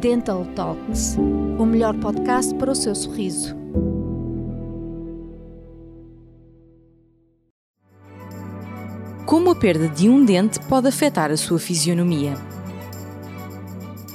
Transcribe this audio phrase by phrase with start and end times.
[0.00, 1.18] Dental Talks,
[1.58, 3.54] o melhor podcast para o seu sorriso.
[9.26, 12.32] Como a perda de um dente pode afetar a sua fisionomia?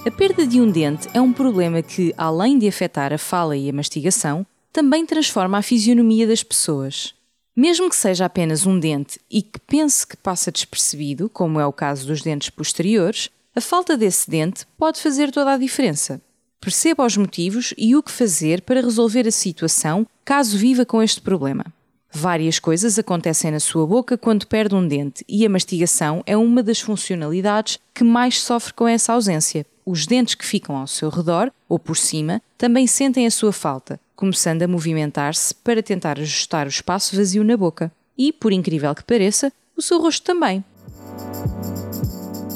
[0.08, 3.70] A perda de um dente é um problema que, além de afetar a fala e
[3.70, 4.44] a mastigação,
[4.74, 7.14] também transforma a fisionomia das pessoas.
[7.56, 11.72] Mesmo que seja apenas um dente e que pense que passa despercebido, como é o
[11.72, 16.22] caso dos dentes posteriores, a falta desse dente pode fazer toda a diferença.
[16.60, 21.22] Perceba os motivos e o que fazer para resolver a situação caso viva com este
[21.22, 21.66] problema.
[22.12, 26.62] Várias coisas acontecem na sua boca quando perde um dente e a mastigação é uma
[26.62, 29.66] das funcionalidades que mais sofre com essa ausência.
[29.86, 34.00] Os dentes que ficam ao seu redor ou por cima também sentem a sua falta,
[34.18, 37.92] começando a movimentar-se para tentar ajustar o espaço vazio na boca.
[38.18, 40.64] E, por incrível que pareça, o seu rosto também.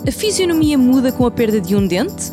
[0.08, 2.32] A fisionomia muda com a perda de um dente?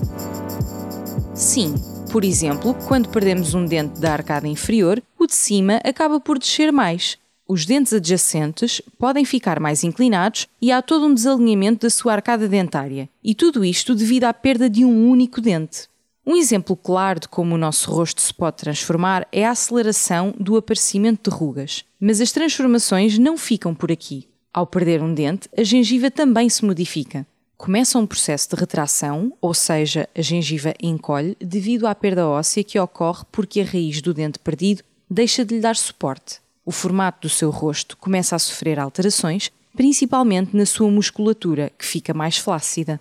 [1.34, 1.74] Sim.
[2.12, 6.70] Por exemplo, quando perdemos um dente da arcada inferior, o de cima acaba por descer
[6.72, 7.18] mais.
[7.46, 12.48] Os dentes adjacentes podem ficar mais inclinados e há todo um desalinhamento da sua arcada
[12.48, 15.88] dentária, e tudo isto devido à perda de um único dente.
[16.24, 20.56] Um exemplo claro de como o nosso rosto se pode transformar é a aceleração do
[20.56, 21.84] aparecimento de rugas.
[22.00, 24.28] Mas as transformações não ficam por aqui.
[24.52, 29.54] Ao perder um dente, a gengiva também se modifica começa um processo de retração, ou
[29.54, 34.38] seja, a gengiva encolhe devido à perda óssea que ocorre porque a raiz do dente
[34.38, 36.40] perdido deixa de lhe dar suporte.
[36.64, 42.12] O formato do seu rosto começa a sofrer alterações, principalmente na sua musculatura, que fica
[42.12, 43.00] mais flácida.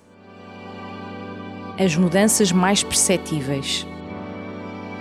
[1.77, 3.85] As mudanças mais perceptíveis.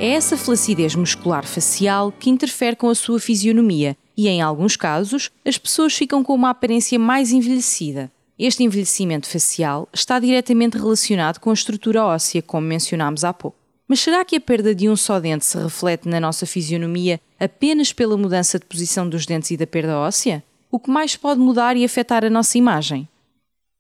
[0.01, 5.31] É essa flacidez muscular facial que interfere com a sua fisionomia e, em alguns casos,
[5.45, 8.11] as pessoas ficam com uma aparência mais envelhecida.
[8.39, 13.57] Este envelhecimento facial está diretamente relacionado com a estrutura óssea, como mencionámos há pouco.
[13.87, 17.93] Mas será que a perda de um só dente se reflete na nossa fisionomia apenas
[17.93, 20.43] pela mudança de posição dos dentes e da perda óssea?
[20.69, 23.09] O que mais pode mudar e afetar a nossa imagem?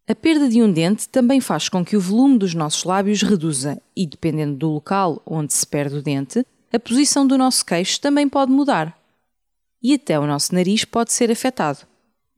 [0.06, 3.81] A perda de um dente também faz com que o volume dos nossos lábios reduza
[3.97, 8.29] e, dependendo do local onde se perde o dente, a posição do nosso queixo também
[8.29, 8.97] pode mudar.
[9.83, 11.87] E até o nosso nariz pode ser afetado.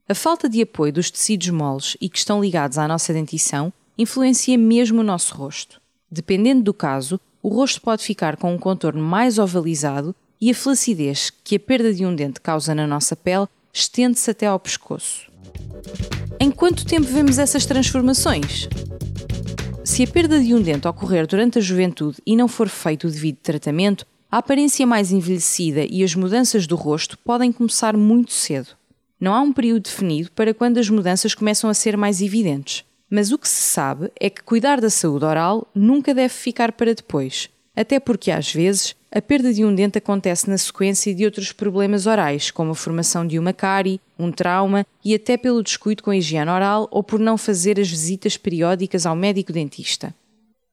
[0.09, 4.57] A falta de apoio dos tecidos moles e que estão ligados à nossa dentição influencia
[4.57, 5.81] mesmo o nosso rosto.
[6.09, 11.33] Dependendo do caso, o rosto pode ficar com um contorno mais ovalizado e a flacidez
[11.43, 15.29] que a perda de um dente causa na nossa pele estende-se até ao pescoço.
[16.39, 18.69] Em quanto tempo vemos essas transformações?
[19.85, 23.11] Se a perda de um dente ocorrer durante a juventude e não for feito o
[23.11, 28.69] devido tratamento, a aparência mais envelhecida e as mudanças do rosto podem começar muito cedo.
[29.21, 33.33] Não há um período definido para quando as mudanças começam a ser mais evidentes, mas
[33.33, 37.49] o que se sabe é que cuidar da saúde oral nunca deve ficar para depois,
[37.75, 42.07] até porque às vezes a perda de um dente acontece na sequência de outros problemas
[42.07, 46.17] orais, como a formação de uma cárie, um trauma e até pelo descuido com a
[46.17, 50.15] higiene oral ou por não fazer as visitas periódicas ao médico dentista.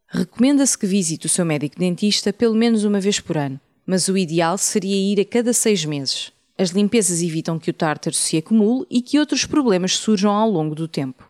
[0.09, 4.17] Recomenda-se que visite o seu médico dentista pelo menos uma vez por ano, mas o
[4.17, 6.31] ideal seria ir a cada seis meses.
[6.63, 10.73] As limpezas evitam que o tártaro se acumule e que outros problemas surjam ao longo
[10.73, 11.27] do tempo.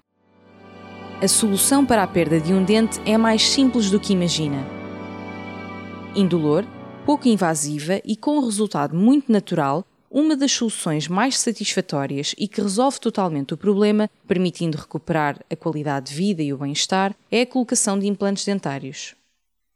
[1.19, 4.63] A solução para a perda de um dente é mais simples do que imagina.
[6.16, 6.63] Indolor,
[7.03, 12.61] pouco invasiva e com um resultado muito natural, uma das soluções mais satisfatórias e que
[12.61, 17.47] resolve totalmente o problema, permitindo recuperar a qualidade de vida e o bem-estar, é a
[17.47, 19.15] colocação de implantes dentários.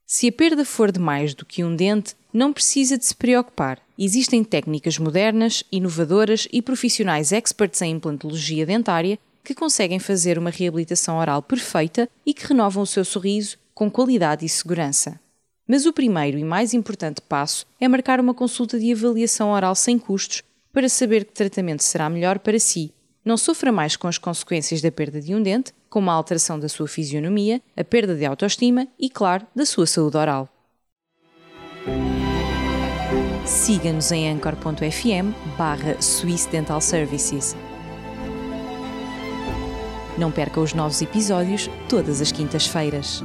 [0.09, 3.77] Se a perda for de mais do que um dente, não precisa de se preocupar.
[3.99, 11.17] Existem técnicas modernas, inovadoras e profissionais experts em implantologia dentária que conseguem fazer uma reabilitação
[11.17, 15.19] oral perfeita e que renovam o seu sorriso com qualidade e segurança.
[15.67, 19.99] Mas o primeiro e mais importante passo é marcar uma consulta de avaliação oral sem
[19.99, 20.41] custos
[20.71, 22.93] para saber que tratamento será melhor para si.
[23.27, 26.69] Não sofra mais com as consequências da perda de um dente como a alteração da
[26.69, 30.47] sua fisionomia, a perda de autoestima e, claro, da sua saúde oral.
[33.45, 37.53] Siga-nos em anchor.fm barra Swiss Dental Services.
[40.17, 43.21] Não perca os novos episódios todas as quintas-feiras.